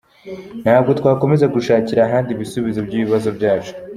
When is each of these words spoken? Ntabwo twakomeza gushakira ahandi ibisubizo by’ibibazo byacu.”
Ntabwo 0.63 0.91
twakomeza 0.99 1.45
gushakira 1.55 1.99
ahandi 2.03 2.29
ibisubizo 2.31 2.79
by’ibibazo 2.87 3.29
byacu.” 3.37 3.73